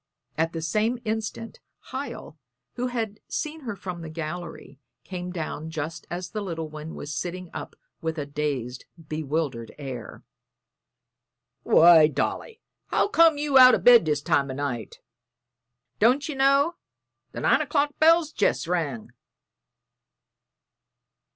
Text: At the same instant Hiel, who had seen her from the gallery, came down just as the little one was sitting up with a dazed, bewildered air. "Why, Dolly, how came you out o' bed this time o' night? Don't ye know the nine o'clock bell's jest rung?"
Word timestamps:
At 0.35 0.53
the 0.53 0.63
same 0.63 0.97
instant 1.05 1.59
Hiel, 1.91 2.39
who 2.73 2.87
had 2.87 3.19
seen 3.27 3.59
her 3.59 3.75
from 3.75 4.01
the 4.01 4.09
gallery, 4.09 4.79
came 5.03 5.29
down 5.31 5.69
just 5.69 6.07
as 6.09 6.31
the 6.31 6.41
little 6.41 6.67
one 6.67 6.95
was 6.95 7.13
sitting 7.13 7.51
up 7.53 7.75
with 8.01 8.17
a 8.17 8.25
dazed, 8.25 8.85
bewildered 9.07 9.75
air. 9.77 10.23
"Why, 11.61 12.07
Dolly, 12.07 12.61
how 12.87 13.09
came 13.09 13.37
you 13.37 13.59
out 13.59 13.75
o' 13.75 13.77
bed 13.77 14.05
this 14.05 14.23
time 14.23 14.49
o' 14.49 14.55
night? 14.55 14.97
Don't 15.99 16.27
ye 16.27 16.33
know 16.33 16.77
the 17.31 17.41
nine 17.41 17.61
o'clock 17.61 17.99
bell's 17.99 18.31
jest 18.31 18.65
rung?" 18.65 19.11